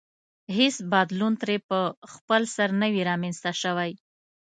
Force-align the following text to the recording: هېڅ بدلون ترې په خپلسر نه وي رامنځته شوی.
هېڅ 0.57 0.75
بدلون 0.91 1.33
ترې 1.41 1.57
په 1.69 1.79
خپلسر 2.13 2.69
نه 2.81 2.87
وي 2.93 3.01
رامنځته 3.09 3.51
شوی. 3.61 3.91